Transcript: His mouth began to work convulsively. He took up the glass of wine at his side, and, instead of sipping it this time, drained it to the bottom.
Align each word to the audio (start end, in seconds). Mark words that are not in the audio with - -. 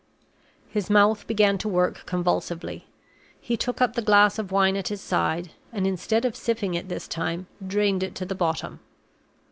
His 0.67 0.89
mouth 0.89 1.27
began 1.27 1.59
to 1.59 1.69
work 1.69 2.07
convulsively. 2.07 2.87
He 3.39 3.55
took 3.55 3.81
up 3.81 3.93
the 3.93 4.01
glass 4.01 4.39
of 4.39 4.51
wine 4.51 4.75
at 4.75 4.87
his 4.87 4.99
side, 4.99 5.51
and, 5.71 5.85
instead 5.85 6.25
of 6.25 6.35
sipping 6.35 6.73
it 6.73 6.89
this 6.89 7.07
time, 7.07 7.45
drained 7.67 8.01
it 8.01 8.15
to 8.15 8.25
the 8.25 8.33
bottom. 8.33 8.79